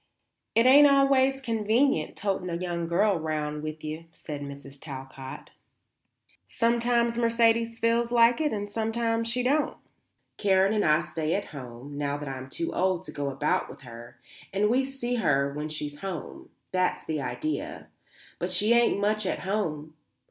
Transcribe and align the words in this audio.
"It 0.55 0.65
ain't 0.65 0.87
always 0.89 1.39
convenient 1.39 2.15
toting 2.15 2.49
a 2.49 2.55
young 2.55 2.87
girl 2.87 3.19
round 3.19 3.61
with 3.61 3.83
you," 3.83 4.05
said 4.11 4.41
Mrs. 4.41 4.79
Talcott. 4.81 5.51
"Sometimes 6.47 7.19
Mercedes 7.19 7.77
feels 7.77 8.11
like 8.11 8.41
it 8.41 8.51
and 8.51 8.71
sometimes 8.71 9.27
she 9.29 9.43
don't. 9.43 9.77
Karen 10.37 10.73
and 10.73 10.83
I 10.83 11.03
stay 11.03 11.35
at 11.35 11.45
home, 11.53 11.99
now 11.99 12.17
that 12.17 12.27
I'm 12.27 12.49
too 12.49 12.73
old 12.73 13.03
to 13.03 13.11
go 13.11 13.29
about 13.29 13.69
with 13.69 13.81
her, 13.81 14.17
and 14.51 14.71
we 14.71 14.83
see 14.83 15.17
her 15.17 15.53
when 15.53 15.69
she's 15.69 15.99
home. 15.99 16.49
That's 16.71 17.03
the 17.05 17.21
idea. 17.21 17.89
But 18.39 18.49
she 18.51 18.73
ain't 18.73 18.99
much 18.99 19.27
at 19.27 19.41
home. 19.41 19.93